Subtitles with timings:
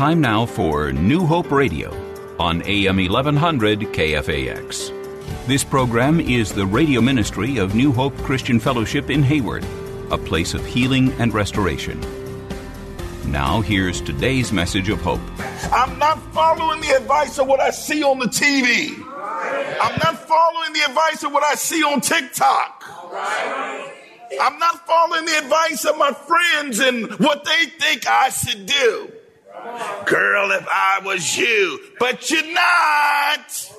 [0.00, 1.90] Time now for New Hope Radio
[2.38, 5.46] on AM 1100 KFAX.
[5.46, 9.62] This program is the radio ministry of New Hope Christian Fellowship in Hayward,
[10.10, 12.00] a place of healing and restoration.
[13.26, 15.20] Now, here's today's message of hope.
[15.70, 18.94] I'm not following the advice of what I see on the TV.
[19.82, 22.84] I'm not following the advice of what I see on TikTok.
[24.40, 29.12] I'm not following the advice of my friends and what they think I should do.
[30.06, 33.70] Girl, if I was you, but you're not.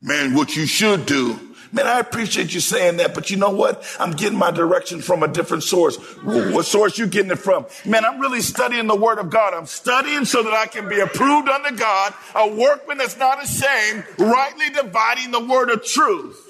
[0.00, 1.40] Man, what you should do.
[1.70, 3.84] Man, I appreciate you saying that, but you know what?
[4.00, 5.96] I'm getting my direction from a different source.
[6.22, 7.66] What source you getting it from?
[7.84, 9.52] Man, I'm really studying the word of God.
[9.52, 14.04] I'm studying so that I can be approved unto God, a workman that's not ashamed,
[14.18, 16.48] rightly dividing the word of truth.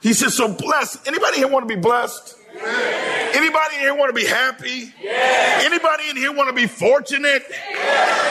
[0.00, 1.06] He says, so blessed.
[1.06, 2.36] Anybody here want to be blessed?
[2.54, 4.92] Anybody in here want to be happy?
[5.04, 7.42] Anybody in here want to be fortunate?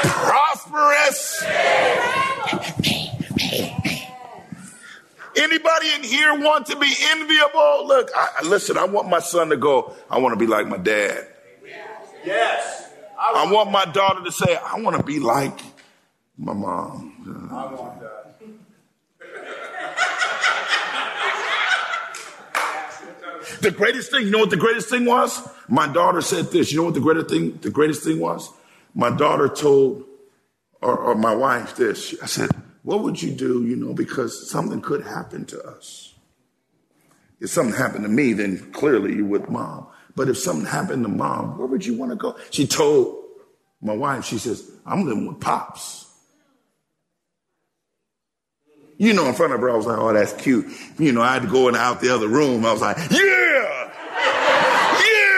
[0.03, 1.43] Prosperous?
[5.35, 7.87] Anybody in here want to be enviable?
[7.87, 10.77] Look, I, listen, I want my son to go, I want to be like my
[10.77, 11.27] dad.
[12.25, 12.89] Yes.
[13.19, 15.59] I want my daughter to say, I want to be like
[16.37, 17.49] my mom.
[17.52, 18.27] I want that.
[23.67, 25.45] The greatest thing, you know what the greatest thing was?
[25.67, 26.71] My daughter said this.
[26.71, 28.49] You know what the greatest thing, the greatest thing was?
[28.95, 30.05] My daughter told,
[30.81, 32.15] or, or my wife this.
[32.23, 32.49] I said,
[32.83, 36.14] what would you do, you know, because something could happen to us.
[37.42, 39.87] If something happened to me, then clearly you're with mom.
[40.15, 42.37] But if something happened to mom, where would you want to go?
[42.52, 43.21] She told
[43.81, 46.06] my wife, she says, I'm living with pops.
[48.97, 50.65] You know, in front of her, I was like, oh, that's cute.
[50.97, 52.65] You know, I had to go in out the other room.
[52.65, 53.93] I was like, yeah!
[54.99, 55.37] Yeah!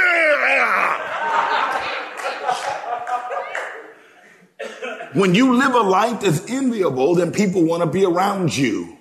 [5.13, 8.97] When you live a life that's enviable, then people want to be around you.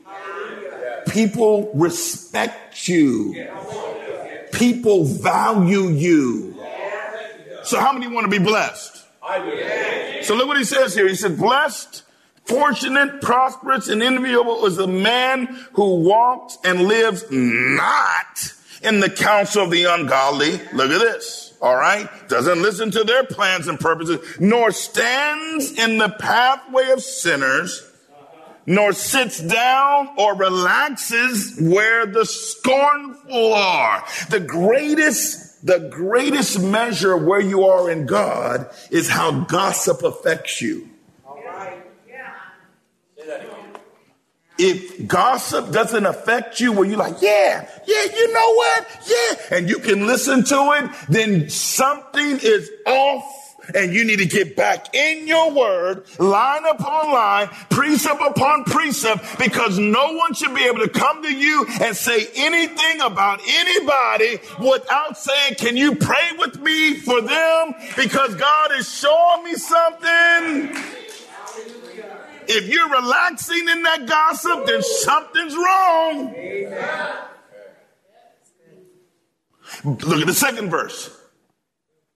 [1.10, 3.46] People respect you.
[4.52, 6.56] People value you.
[7.62, 9.04] So how many want to be blessed?
[10.22, 11.06] So look what he says here.
[11.06, 12.02] He said, blessed
[12.48, 19.64] Fortunate, prosperous, and enviable is the man who walks and lives not in the counsel
[19.64, 20.52] of the ungodly.
[20.72, 21.54] Look at this.
[21.60, 22.08] All right.
[22.28, 27.84] Doesn't listen to their plans and purposes, nor stands in the pathway of sinners,
[28.64, 34.04] nor sits down or relaxes where the scornful are.
[34.30, 40.87] The greatest the greatest measure where you are in God is how gossip affects you.
[44.58, 48.86] If gossip doesn't affect you where you're like, yeah, yeah, you know what?
[49.06, 49.56] Yeah.
[49.58, 53.24] And you can listen to it, then something is off
[53.74, 59.38] and you need to get back in your word, line upon line, precept upon precept,
[59.38, 64.38] because no one should be able to come to you and say anything about anybody
[64.58, 67.74] without saying, can you pray with me for them?
[67.96, 71.07] Because God is showing me something.
[72.48, 76.34] If you're relaxing in that gossip, then something's wrong.
[79.84, 81.14] Look at the second verse.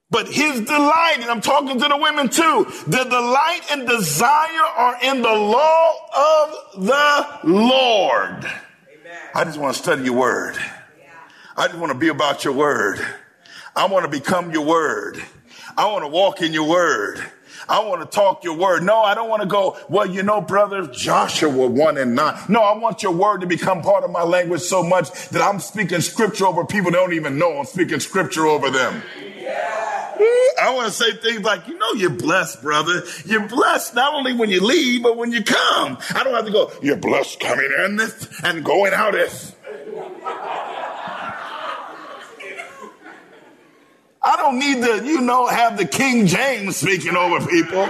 [0.09, 4.97] But his delight, and I'm talking to the women too, the delight and desire are
[5.03, 8.45] in the law of the Lord.
[9.35, 10.57] I just want to study your word.
[11.57, 12.99] I just want to be about your word.
[13.75, 15.23] I want to become your word.
[15.75, 17.23] I want to walk in your word.
[17.67, 18.83] I want to talk your word.
[18.83, 22.39] No, I don't want to go, well, you know, brother Joshua 1 and 9.
[22.49, 25.59] No, I want your word to become part of my language so much that I'm
[25.59, 29.01] speaking scripture over people that don't even know I'm speaking scripture over them.
[30.61, 33.03] I want to say things like, you know, you're blessed, brother.
[33.25, 35.97] You're blessed not only when you leave, but when you come.
[36.13, 39.55] I don't have to go, you're blessed coming in this and going out this.
[44.23, 47.89] I don't need to, you know, have the King James speaking over people.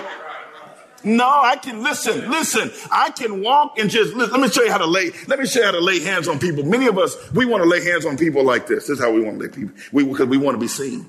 [1.06, 2.72] No, I can listen, listen.
[2.90, 4.32] I can walk and just listen.
[4.32, 5.12] Let me show you how to lay.
[5.28, 6.64] Let me show you how to lay hands on people.
[6.64, 8.88] Many of us, we want to lay hands on people like this.
[8.88, 9.76] This is how we want to lay people.
[9.92, 11.06] We because we want to be seen.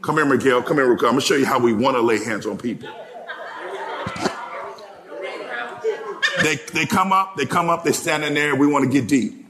[0.00, 0.62] Come here, Miguel.
[0.62, 1.04] Come here, Ruka.
[1.04, 2.88] I'm gonna show you how we want to lay hands on people.
[6.42, 8.56] They they come up, they come up, they stand in there.
[8.56, 9.46] We want to get deep.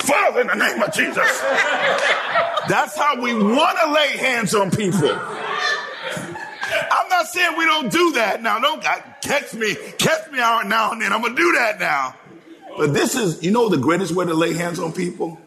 [0.00, 1.42] Father, in the name of Jesus.
[3.20, 5.10] We want to lay hands on people.
[6.90, 8.58] I'm not saying we don't do that now.
[8.58, 11.12] Don't catch me, catch me out now and then.
[11.12, 12.14] I'm gonna do that now.
[12.76, 15.40] But this is, you know, the greatest way to lay hands on people.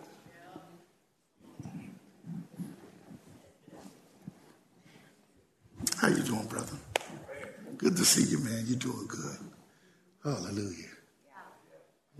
[5.98, 6.78] How you doing, brother?
[7.78, 8.64] Good to see you, man.
[8.68, 9.38] You're doing good.
[10.24, 10.92] Hallelujah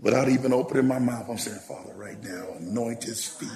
[0.02, 3.48] without even opening my mouth, I'm saying, Father, right now, anoint his feet.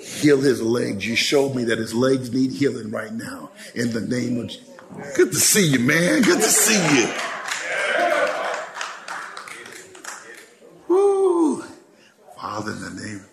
[0.00, 1.06] Heal his legs.
[1.06, 3.50] You showed me that his legs need healing right now.
[3.74, 4.64] In the name of Jesus.
[5.16, 6.22] Good to see you, man.
[6.22, 7.08] Good to see you.
[10.88, 11.62] Woo.
[12.36, 13.24] Father, in the name.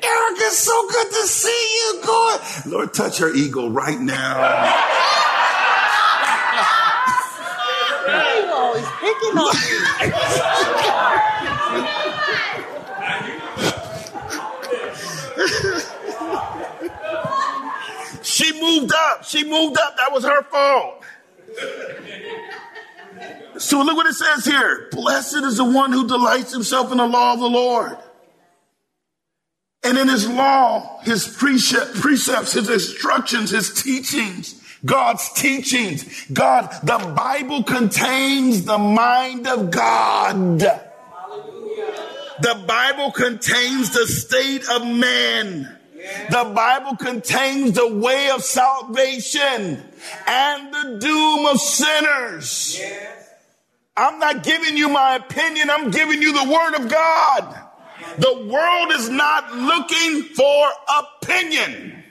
[0.00, 2.40] Eric, it's so good to see you, God.
[2.66, 4.84] Lord, touch her ego right now.
[8.50, 9.68] always picking on me.
[18.22, 19.24] she moved up.
[19.24, 19.96] She moved up.
[19.96, 21.04] That was her fault.
[23.58, 24.88] So look what it says here.
[24.92, 27.96] Blessed is the one who delights himself in the law of the Lord.
[29.82, 36.26] And in his law, his precepts, his instructions, his teachings, God's teachings.
[36.32, 40.58] God, the Bible contains the mind of God.
[42.40, 45.77] The Bible contains the state of man.
[46.30, 49.82] The Bible contains the way of salvation
[50.26, 52.80] and the doom of sinners.
[53.96, 55.70] I'm not giving you my opinion.
[55.70, 57.64] I'm giving you the word of God.
[58.18, 62.04] The world is not looking for opinion.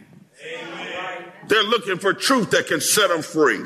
[1.48, 3.64] They're looking for truth that can set them free.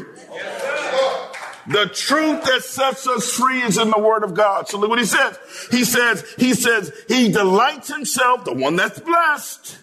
[1.68, 4.68] The truth that sets us free is in the word of God.
[4.68, 5.38] So look what he says.
[5.70, 9.78] He says, he says, he delights himself, the one that's blessed,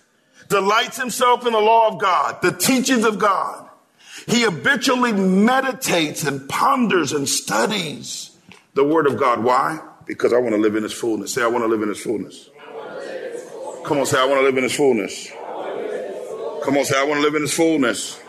[0.48, 3.68] delights himself in the law of God, the teachings of God.
[4.26, 8.36] He habitually meditates and ponders and studies
[8.74, 9.42] the word of God.
[9.42, 9.80] Why?
[10.06, 11.34] Because I want to live in his fullness.
[11.34, 12.50] Say, I want to live in his fullness.
[13.84, 15.30] Come on, say, I want to live in his fullness.
[16.64, 18.20] Come on, say, I want to live in his fullness.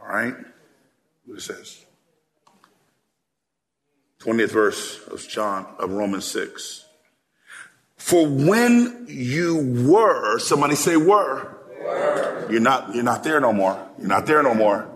[0.00, 0.34] All right
[1.28, 1.84] what it says.
[4.20, 6.84] 20th verse of John of Romans 6.
[7.98, 11.54] For when you were, somebody say were.
[11.84, 12.48] were.
[12.50, 13.86] You're not you're not there no more.
[13.98, 14.88] You're not there no more.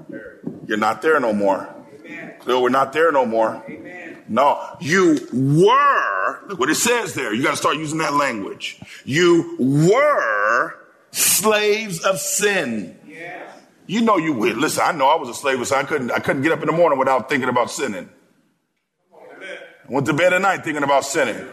[0.67, 1.69] You're not there no more.
[2.45, 3.63] So we're not there no more.
[4.29, 7.35] No, you were, look what it says there.
[7.35, 8.81] You got to start using that language.
[9.05, 10.75] You were
[11.11, 12.99] slaves of sin.
[13.87, 14.57] You know you would.
[14.57, 16.67] Listen, I know I was a slave, so I couldn't, I couldn't get up in
[16.67, 18.09] the morning without thinking about sinning.
[19.13, 21.47] I went to bed at night thinking about sinning.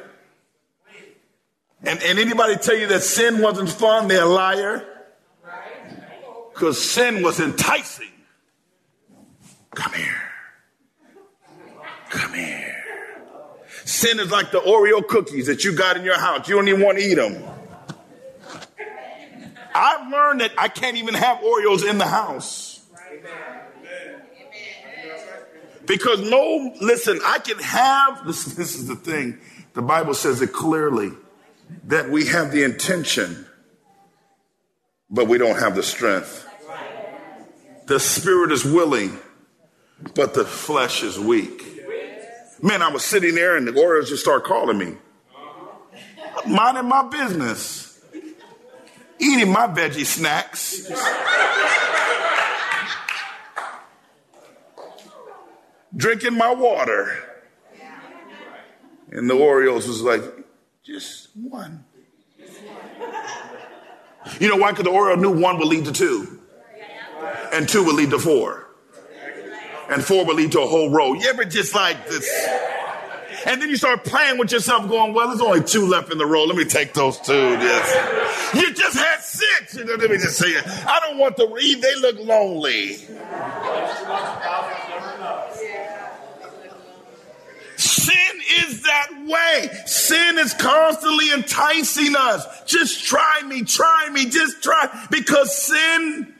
[1.83, 4.85] And, and anybody tell you that sin wasn't fun, they're a liar.
[6.53, 8.09] Because sin was enticing.
[9.73, 10.21] Come here.
[12.09, 12.75] Come here.
[13.85, 16.49] Sin is like the Oreo cookies that you got in your house.
[16.49, 17.41] You don't even want to eat them.
[19.73, 22.81] I've learned that I can't even have Oreos in the house.
[25.85, 29.39] Because no, listen, I can have, this, this is the thing,
[29.73, 31.11] the Bible says it clearly
[31.85, 33.45] that we have the intention,
[35.09, 36.45] but we don't have the strength.
[37.87, 39.17] The spirit is willing,
[40.15, 41.65] but the flesh is weak.
[42.61, 44.95] Man, I was sitting there and the Oreos just start calling me.
[46.45, 47.89] minding my business
[49.19, 50.89] eating my veggie snacks.
[55.95, 57.11] drinking my water.
[59.11, 60.21] And the Oreos was like,
[60.89, 61.85] just one.
[64.39, 64.71] You know why?
[64.71, 66.39] Because the Oreo knew one would lead to two,
[67.53, 68.67] and two would lead to four,
[69.89, 71.13] and four would lead to a whole row.
[71.13, 72.29] You ever just like this?
[73.45, 76.25] And then you start playing with yourself, going, well, there's only two left in the
[76.25, 76.43] row.
[76.43, 77.33] Let me take those two.
[77.33, 78.53] Yes.
[78.53, 79.75] You just had six.
[79.75, 80.67] You know, let me just say it.
[80.67, 81.81] I don't want to read.
[81.81, 82.97] They look lonely.
[87.77, 89.69] Sin is that way.
[89.85, 92.63] Sin is constantly enticing us.
[92.65, 95.07] Just try me, try me, just try.
[95.11, 96.33] Because sin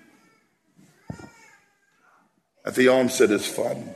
[2.66, 3.96] at the onset is fun.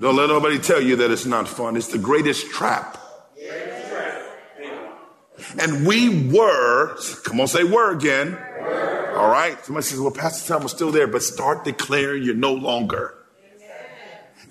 [0.00, 1.76] Don't let nobody tell you that it's not fun.
[1.76, 2.98] It's the greatest trap.
[5.60, 8.36] And we were, come on, say were again.
[9.14, 9.62] All right.
[9.64, 13.14] Somebody says, well, Pastor Tom was still there, but start declaring you're no longer.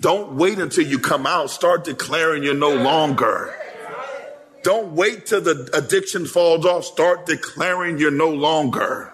[0.03, 1.50] Don't wait until you come out.
[1.50, 3.57] Start declaring you're no longer.
[4.62, 6.83] Don't wait till the addiction falls off.
[6.83, 9.13] Start declaring you're no longer.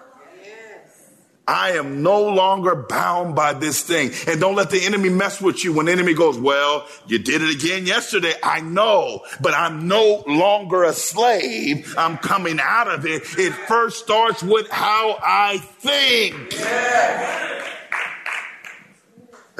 [1.46, 4.10] I am no longer bound by this thing.
[4.26, 7.40] And don't let the enemy mess with you when the enemy goes, well, you did
[7.40, 8.34] it again yesterday.
[8.42, 11.94] I know, but I'm no longer a slave.
[11.96, 13.22] I'm coming out of it.
[13.38, 17.59] It first starts with how I think.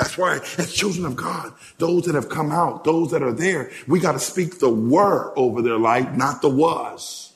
[0.01, 3.71] That's why, as children of God, those that have come out, those that are there,
[3.87, 7.35] we got to speak the word over their life, not the was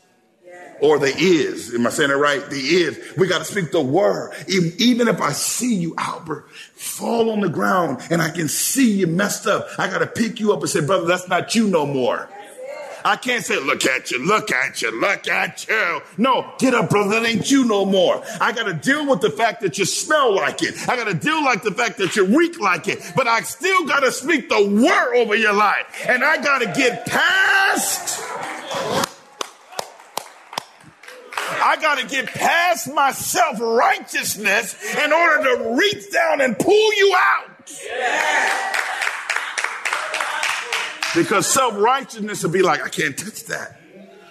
[0.80, 1.74] or the is.
[1.74, 2.40] Am I saying it right?
[2.48, 3.16] The is.
[3.18, 4.32] We got to speak the word.
[4.48, 9.08] Even if I see you, Albert, fall on the ground and I can see you
[9.08, 11.84] messed up, I got to pick you up and say, brother, that's not you no
[11.84, 12.30] more.
[13.04, 16.00] I can't say, look at you, look at you, look at you.
[16.16, 17.20] No, get up, brother.
[17.20, 18.22] That ain't you no more.
[18.40, 20.88] I got to deal with the fact that you smell like it.
[20.88, 23.12] I got to deal like the fact that you reek like it.
[23.14, 26.06] But I still got to speak the word over your life.
[26.08, 28.22] And I got to get past
[31.66, 36.94] I got to get past my self righteousness in order to reach down and pull
[36.94, 37.70] you out.
[41.14, 43.80] Because self righteousness will be like, I can't touch that.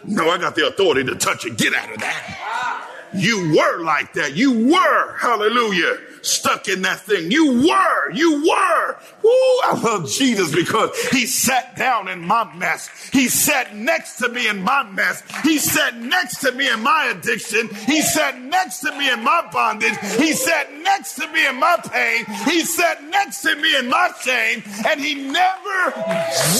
[0.06, 1.58] No, I got the authority to touch it.
[1.58, 2.90] Get out of that.
[3.16, 4.36] You were like that.
[4.36, 7.32] You were, hallelujah, stuck in that thing.
[7.32, 8.98] You were, you were.
[9.25, 12.89] Ooh, I love Jesus because he sat down in my mess.
[13.12, 15.22] He sat next to me in my mess.
[15.44, 17.70] He sat next to me in my addiction.
[17.86, 19.98] He sat next to me in my bondage.
[20.18, 22.25] He sat next to me in my pain.
[22.46, 24.63] He sat next to me in my shame.
[24.88, 25.94] And he never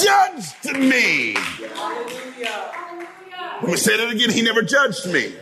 [0.04, 1.36] judged me.
[3.62, 4.30] Let me say that again.
[4.30, 5.34] He never judged me.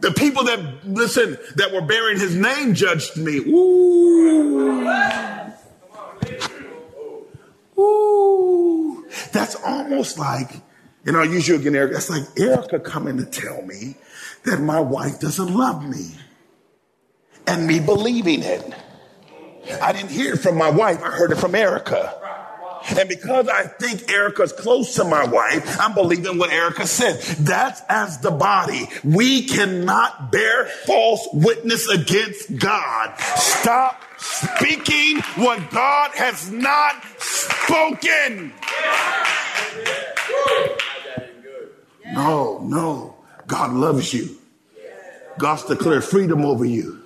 [0.00, 3.38] The people that, listen, that were bearing his name judged me.
[3.38, 4.86] Ooh.
[7.78, 9.06] Ooh.
[9.32, 10.52] That's almost like,
[11.06, 11.92] and I'll use you again, Eric.
[11.92, 13.96] That's like Erica coming to tell me
[14.44, 16.16] that my wife doesn't love me
[17.46, 18.74] and me believing it.
[19.82, 22.19] I didn't hear it from my wife, I heard it from Erica.
[22.96, 27.20] And because I think Erica's close to my wife, I'm believing what Erica said.
[27.38, 28.88] That's as the body.
[29.04, 33.18] We cannot bear false witness against God.
[33.18, 38.52] Stop speaking what God has not spoken.
[42.12, 43.16] No, no.
[43.46, 44.36] God loves you.
[45.38, 47.02] God's declared freedom over you.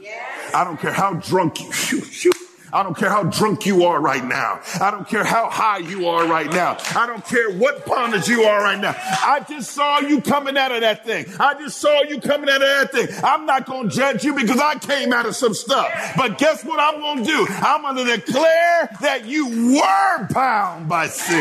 [0.52, 2.33] I don't care how drunk you.
[2.75, 4.61] I don't care how drunk you are right now.
[4.81, 6.76] I don't care how high you are right now.
[6.97, 8.97] I don't care what bondage you are right now.
[8.99, 11.26] I just saw you coming out of that thing.
[11.38, 13.09] I just saw you coming out of that thing.
[13.23, 15.88] I'm not going to judge you because I came out of some stuff.
[16.16, 17.47] But guess what I'm going to do?
[17.49, 21.38] I'm going to declare that you were bound by sin.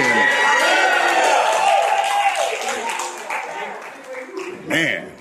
[4.67, 5.11] Man,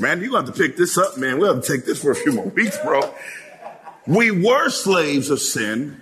[0.00, 1.38] man, you have to pick this up, man.
[1.38, 3.14] We'll have to take this for a few more weeks, bro.
[4.08, 6.00] We were slaves of sin.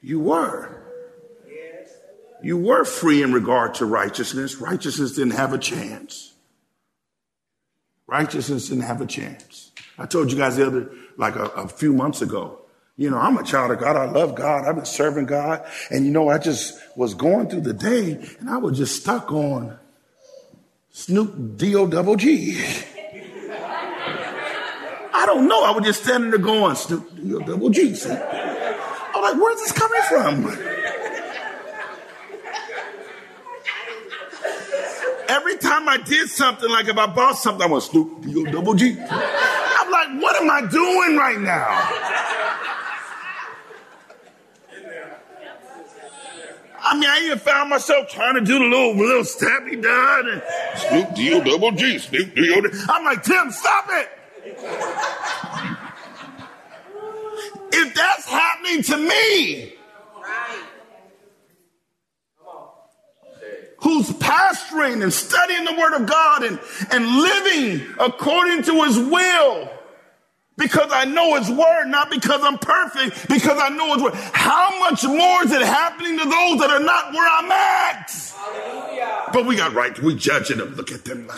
[0.00, 0.80] You were.
[2.44, 4.58] You were free in regard to righteousness.
[4.58, 6.32] Righteousness didn't have a chance.
[8.06, 9.72] Righteousness didn't have a chance.
[9.98, 12.60] I told you guys the other, like a, a few months ago,
[12.96, 13.96] you know, I'm a child of God.
[13.96, 14.64] I love God.
[14.64, 15.66] I've been serving God.
[15.90, 19.32] And you know, I just was going through the day and I was just stuck
[19.32, 19.76] on
[20.92, 22.64] Snoop D-O double G.
[25.20, 25.62] I don't know.
[25.64, 26.74] I was just standing there going,
[27.44, 27.94] double G.
[27.94, 28.08] See?
[28.10, 30.46] I'm like, where's this coming from?
[35.28, 38.96] Every time I did something, like if I bought something, I went Snoop double G.
[38.98, 41.66] I'm like, what am I doing right now?
[46.82, 50.42] I mean, I even found myself trying to do the little little stabby done and
[50.76, 52.54] Snoop D double G, Snoop D.
[52.88, 54.08] I'm like, Tim, stop it.
[57.72, 58.26] If that's
[58.82, 59.72] happening to me,
[63.78, 66.60] who's pastoring and studying the Word of God and,
[66.90, 69.70] and living according to His will,
[70.60, 74.12] Because I know his word, not because I'm perfect, because I know his word.
[74.14, 78.10] How much more is it happening to those that are not where I'm at?
[78.36, 79.30] Hallelujah.
[79.32, 80.74] But we got right, we judging them.
[80.74, 81.30] Look at them.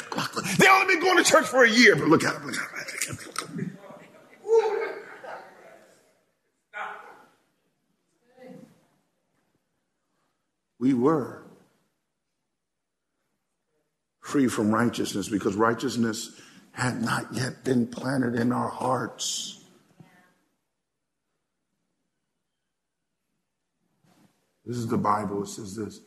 [0.59, 2.47] They only been going to church for a year, but look at them.
[2.47, 3.79] Look at them.
[10.83, 11.45] We were
[14.19, 16.33] free from righteousness because righteousness
[16.73, 19.63] had not yet been planted in our hearts.
[24.67, 25.45] This is the Bible.
[25.45, 26.01] It says this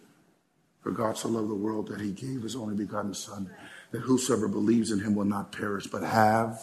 [0.83, 3.49] For God so loved the world that he gave his only begotten Son,
[3.91, 6.59] that whosoever believes in him will not perish, but have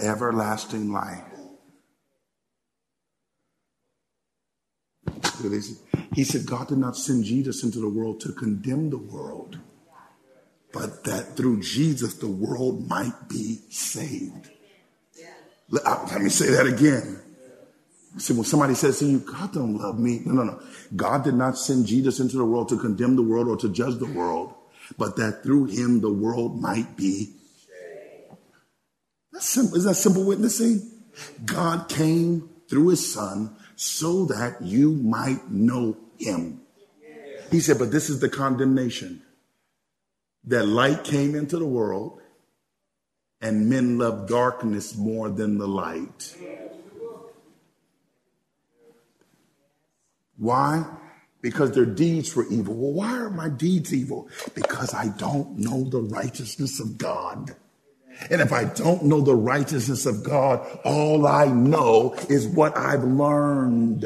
[0.00, 1.22] everlasting life.
[6.14, 9.58] He said, God did not send Jesus into the world to condemn the world
[10.72, 14.50] but that through Jesus the world might be saved.
[15.68, 17.20] Let, let me say that again.
[18.18, 20.20] See, when somebody says to you, God don't love me.
[20.24, 20.62] No, no, no.
[20.94, 23.96] God did not send Jesus into the world to condemn the world or to judge
[23.98, 24.54] the world,
[24.98, 27.34] but that through him the world might be.
[29.32, 29.76] That's simple.
[29.78, 30.90] Is that simple witnessing?
[31.46, 36.60] God came through his son so that you might know him.
[37.50, 39.22] He said, but this is the condemnation
[40.44, 42.20] that light came into the world
[43.40, 46.36] and men loved darkness more than the light.
[50.36, 50.84] Why?
[51.40, 52.74] Because their deeds were evil.
[52.74, 54.28] Well, why are my deeds evil?
[54.54, 57.56] Because I don't know the righteousness of God.
[58.30, 63.04] And if I don't know the righteousness of God, all I know is what I've
[63.04, 64.04] learned.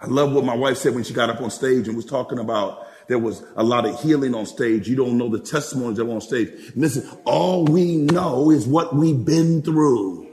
[0.00, 2.38] I love what my wife said when she got up on stage and was talking
[2.38, 4.88] about there was a lot of healing on stage.
[4.88, 6.72] You don't know the testimonies that were on stage.
[6.76, 10.28] Listen, all we know is what we've been through.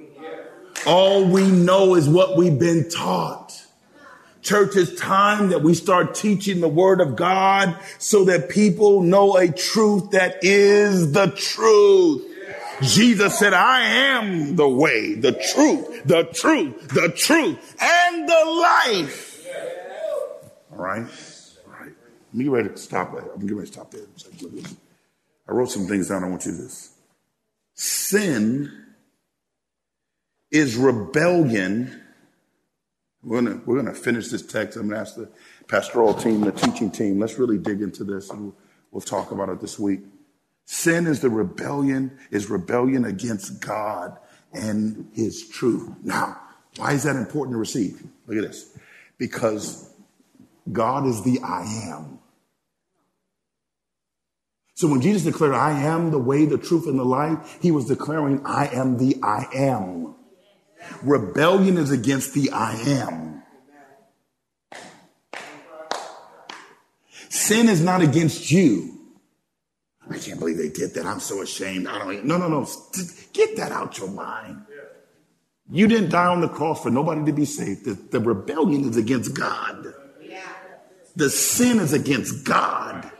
[0.85, 3.66] All we know is what we've been taught.
[4.47, 9.35] Church, it's time that we start teaching the word of God so that people know
[9.35, 12.23] a truth that is the truth.
[12.81, 19.45] Jesus said, I am the way, the truth, the truth, the truth, and the life.
[20.71, 21.01] All right?
[21.65, 21.91] All right.
[22.31, 23.11] Let me get ready to stop.
[23.13, 24.03] I'm getting ready to stop there.
[25.49, 26.23] I wrote some things down.
[26.23, 26.93] I want you to this.
[27.73, 28.71] Sin
[30.51, 32.01] is rebellion.
[33.23, 34.77] We're gonna we're gonna finish this text.
[34.77, 35.29] I'm gonna ask the
[35.67, 37.19] pastoral team, the teaching team.
[37.19, 38.53] Let's really dig into this, and
[38.91, 40.01] we'll, talk about it this week.
[40.65, 44.17] Sin is the rebellion is rebellion against God
[44.53, 45.89] and His truth.
[46.03, 46.39] Now,
[46.77, 48.03] why is that important to receive?
[48.27, 48.77] Look at this,
[49.17, 49.93] because
[50.71, 52.19] God is the I am.
[54.75, 57.85] So when Jesus declared, I am the way, the truth, and the life, he was
[57.85, 60.13] declaring, I am the I am.
[61.03, 63.43] Rebellion is against the I am.
[67.29, 68.93] Sin is not against you.
[70.09, 71.05] I can't believe they did that.
[71.05, 71.87] I'm so ashamed.
[71.87, 72.25] I don't.
[72.25, 72.67] No, no, no.
[73.33, 74.63] Get that out your mind.
[75.69, 77.85] You didn't die on the cross for nobody to be saved.
[77.85, 79.93] The, the rebellion is against God.
[81.15, 83.11] The sin is against God.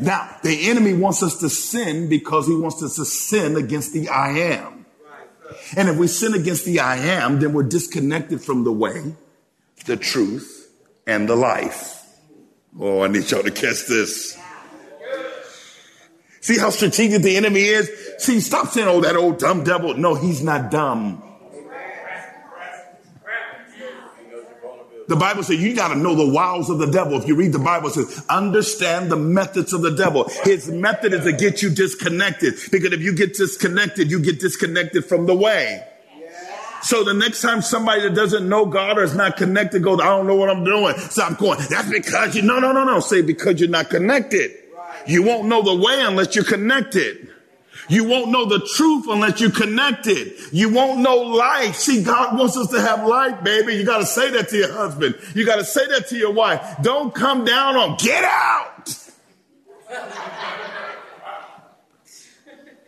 [0.00, 4.08] Now, the enemy wants us to sin because he wants us to sin against the
[4.08, 4.83] I am.
[5.76, 9.14] And if we sin against the I am, then we're disconnected from the way,
[9.86, 10.70] the truth,
[11.06, 12.02] and the life.
[12.78, 14.38] Oh, I need y'all to catch this.
[16.40, 17.90] See how strategic the enemy is?
[18.18, 19.94] See, stop saying, oh, that old dumb devil.
[19.94, 21.23] No, he's not dumb.
[25.06, 27.20] The Bible says you got to know the wiles of the devil.
[27.20, 30.28] If you read the Bible, it says understand the methods of the devil.
[30.44, 35.04] His method is to get you disconnected because if you get disconnected, you get disconnected
[35.04, 35.84] from the way.
[36.82, 40.04] So the next time somebody that doesn't know God or is not connected goes, I
[40.04, 40.94] don't know what I'm doing.
[40.98, 41.58] Stop going.
[41.70, 43.00] That's because you, no, no, no, no.
[43.00, 44.52] Say because you're not connected.
[45.06, 47.30] You won't know the way unless you're connected.
[47.88, 50.34] You won't know the truth unless you're connected.
[50.52, 51.76] You won't know life.
[51.76, 53.74] See, God wants us to have life, baby.
[53.74, 55.16] You got to say that to your husband.
[55.34, 56.76] You got to say that to your wife.
[56.82, 58.98] Don't come down on, get out.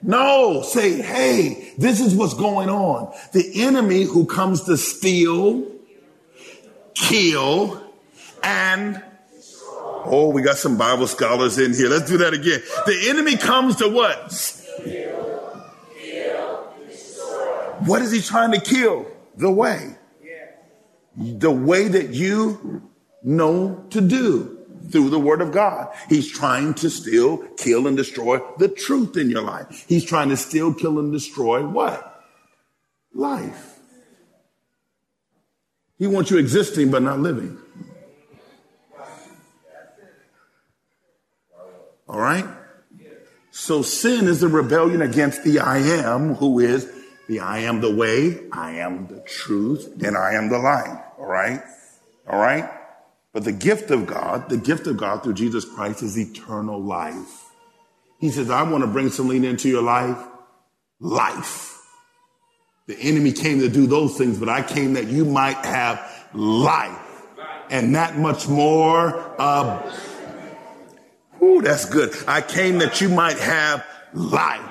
[0.03, 3.13] No, say, hey, this is what's going on.
[3.33, 5.67] The enemy who comes to steal,
[6.95, 7.83] kill,
[8.43, 9.03] and
[10.09, 11.89] Oh, we got some Bible scholars in here.
[11.89, 12.61] Let's do that again.
[12.87, 14.33] The enemy comes to what?
[17.87, 19.07] What is he trying to kill?
[19.37, 19.97] The way.
[21.17, 22.83] The way that you
[23.23, 24.59] know to do
[24.91, 25.93] through the word of God.
[26.09, 29.85] He's trying to still kill, and destroy the truth in your life.
[29.89, 32.17] He's trying to still kill, and destroy what?
[33.17, 33.79] life.
[35.99, 37.59] He wants you existing but not living.
[42.09, 42.47] All right?
[43.59, 46.93] So sin is the rebellion against the I am, who is
[47.27, 50.99] the I am the way, I am the truth, and I am the life.
[51.19, 51.63] All right?
[52.29, 52.69] All right?
[53.33, 57.49] But the gift of God, the gift of God through Jesus Christ is eternal life.
[58.19, 60.23] He says, I want to bring Selena into your life.
[61.01, 61.81] Life.
[62.89, 67.23] The enemy came to do those things, but I came that you might have life
[67.71, 69.35] and that much more.
[69.41, 69.99] Uh,
[71.43, 72.15] Ooh, that's good.
[72.27, 74.63] I came that you might have life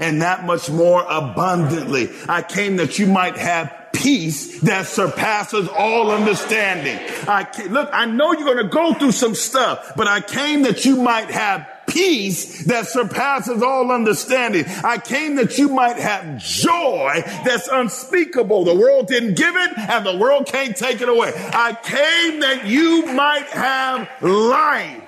[0.00, 2.10] and that much more abundantly.
[2.28, 6.98] I came that you might have peace that surpasses all understanding.
[7.28, 10.84] I look, I know you're going to go through some stuff, but I came that
[10.84, 14.64] you might have peace that surpasses all understanding.
[14.82, 18.64] I came that you might have joy that's unspeakable.
[18.64, 21.32] The world didn't give it and the world can't take it away.
[21.36, 25.02] I came that you might have life.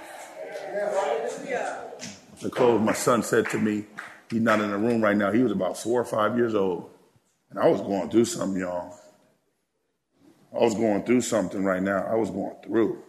[2.42, 3.86] Nicole, my son said to me,
[4.30, 5.30] he's not in the room right now.
[5.30, 6.90] He was about four or five years old.
[7.50, 8.98] And I was going through something, y'all.
[10.54, 12.04] I was going through something right now.
[12.04, 13.02] I was going through.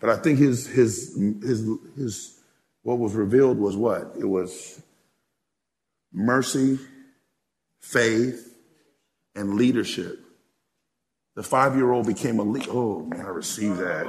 [0.00, 1.66] But I think his his his
[1.96, 2.40] his
[2.82, 4.12] what was revealed was what?
[4.18, 4.82] It was
[6.12, 6.78] mercy,
[7.80, 8.54] faith,
[9.34, 10.20] and leadership.
[11.34, 12.70] The five-year-old became a leader.
[12.70, 14.06] Oh man, I received that.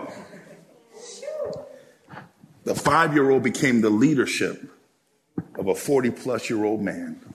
[2.67, 4.61] The five-year-old became the leadership
[5.55, 7.17] of a 40-plus year old man.
[7.23, 7.29] I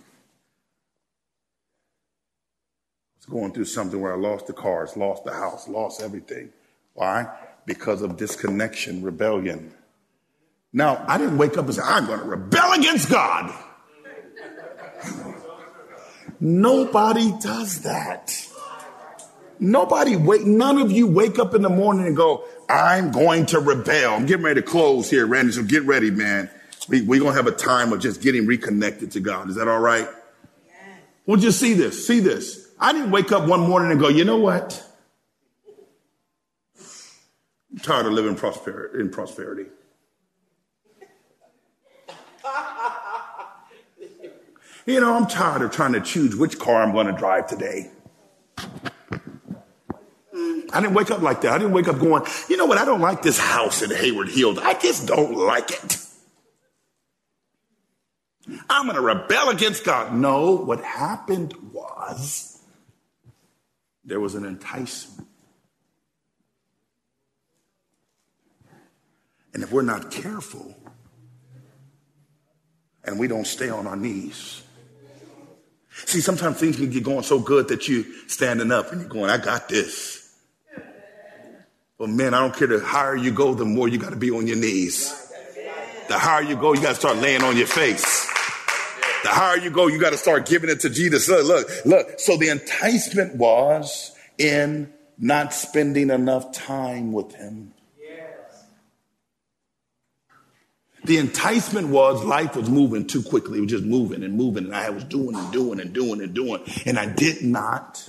[3.16, 6.50] was going through something where I lost the cars, lost the house, lost everything.
[6.92, 7.34] Why?
[7.64, 9.72] Because of disconnection, rebellion.
[10.70, 13.54] Now, I didn't wake up and say, I'm going to rebel against God.
[16.40, 18.51] Nobody does that.
[19.60, 23.60] Nobody wake, none of you wake up in the morning and go, I'm going to
[23.60, 24.14] rebel.
[24.14, 25.52] I'm getting ready to close here, Randy.
[25.52, 26.50] So get ready, man.
[26.88, 29.48] We're we going to have a time of just getting reconnected to God.
[29.48, 30.08] Is that all right?
[31.26, 32.06] Well, just see this.
[32.06, 32.68] See this.
[32.80, 34.84] I didn't wake up one morning and go, you know what?
[37.70, 39.66] I'm tired of living prosperity, in prosperity.
[44.84, 47.92] You know, I'm tired of trying to choose which car I'm going to drive today.
[50.72, 51.52] I didn't wake up like that.
[51.52, 52.78] I didn't wake up going, you know what?
[52.78, 54.58] I don't like this house in Hayward Hills.
[54.58, 55.98] I just don't like it.
[58.68, 60.14] I'm going to rebel against God.
[60.14, 62.61] No, what happened was
[64.04, 65.28] there was an enticement.
[69.54, 70.74] And if we're not careful
[73.04, 74.62] and we don't stay on our knees,
[76.06, 79.30] see, sometimes things can get going so good that you're standing up and you're going,
[79.30, 80.21] I got this.
[82.02, 82.66] But man, I don't care.
[82.66, 85.32] The higher you go, the more you got to be on your knees.
[86.08, 88.26] The higher you go, you got to start laying on your face.
[89.22, 91.28] The higher you go, you got to start giving it to Jesus.
[91.28, 92.18] Look, look, look.
[92.18, 97.72] So the enticement was in not spending enough time with him.
[101.04, 103.58] The enticement was life was moving too quickly.
[103.58, 104.64] It was just moving and moving.
[104.64, 106.64] And I was doing and doing and doing and doing.
[106.84, 108.08] And I did not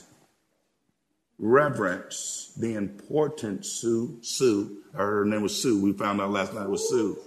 [1.38, 5.82] reverence the important Sue, Sue, her name was Sue.
[5.82, 7.18] We found out last night was Sue.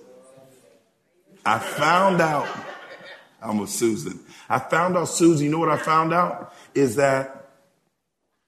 [1.44, 2.48] I found out
[3.40, 4.20] I'm with Susan.
[4.48, 6.54] I found out, Susan, you know what I found out?
[6.74, 7.50] Is that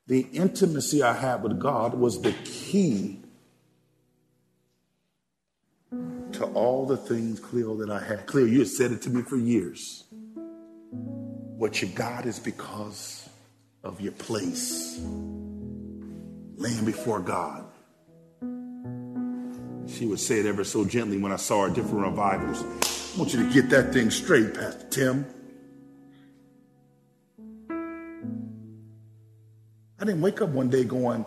[0.07, 3.21] the intimacy I had with God was the key
[6.33, 8.27] to all the things, Cleo, that I had.
[8.27, 10.05] Cleo, you have said it to me for years.
[11.57, 13.29] What you got is because
[13.83, 15.01] of your place
[16.59, 17.65] laying before God.
[19.89, 22.63] She would say it ever so gently when I saw her different revivals.
[22.63, 25.27] I want you to get that thing straight, Pastor Tim.
[30.01, 31.25] I didn't wake up one day going,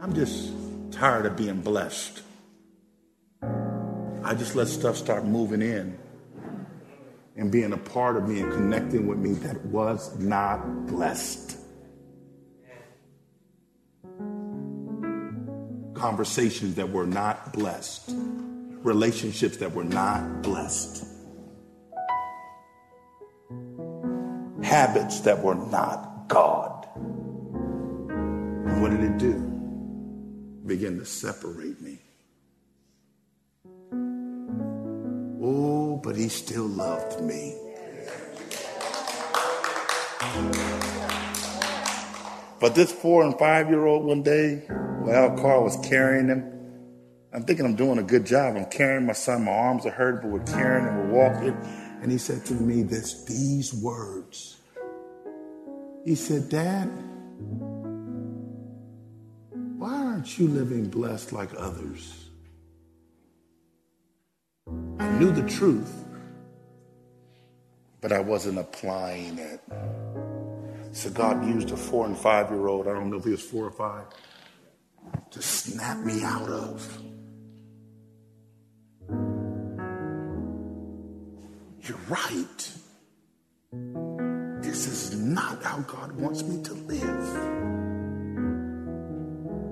[0.00, 0.52] I'm just
[0.92, 2.22] tired of being blessed.
[3.42, 5.98] I just let stuff start moving in
[7.36, 11.58] and being a part of me and connecting with me that was not blessed.
[15.94, 18.10] Conversations that were not blessed,
[18.82, 21.06] relationships that were not blessed.
[24.74, 26.88] habits that were not God.
[28.08, 29.34] And what did it do?
[30.66, 32.00] Begin to separate me.
[35.40, 37.56] Oh, but he still loved me.
[42.58, 44.66] But this four and five year old one day,
[45.04, 46.50] while Carl was carrying him,
[47.32, 48.56] I'm thinking I'm doing a good job.
[48.56, 49.44] I'm carrying my son.
[49.44, 51.56] My arms are hurt, but we're carrying and we're walking.
[52.00, 54.56] And he said to me this, these words.
[56.04, 56.86] He said, Dad,
[59.78, 62.28] why aren't you living blessed like others?
[64.98, 65.92] I knew the truth,
[68.00, 69.60] but I wasn't applying it.
[70.92, 73.42] So God used a four and five year old, I don't know if he was
[73.42, 74.04] four or five,
[75.30, 76.98] to snap me out of.
[81.86, 82.72] You're right.
[84.62, 87.64] This is not how God wants me to live.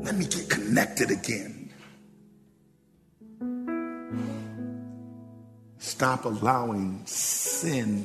[0.04, 1.72] Let me get connected again.
[5.78, 8.04] Stop allowing sin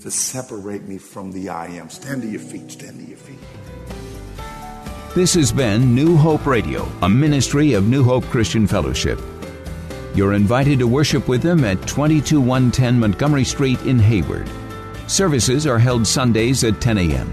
[0.00, 1.88] to separate me from the I am.
[1.88, 2.72] Stand to your feet.
[2.72, 3.38] Stand to your feet.
[5.14, 9.20] This has been New Hope Radio, a ministry of New Hope Christian Fellowship.
[10.12, 14.50] You're invited to worship with them at 22110 Montgomery Street in Hayward.
[15.06, 17.32] Services are held Sundays at 10 a.m.